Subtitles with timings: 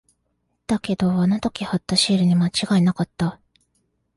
[0.65, 3.39] だけど、あの時貼ったシールに間違いなかった。